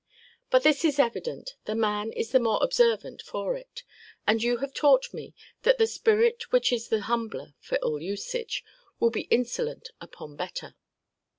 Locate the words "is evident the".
0.83-1.75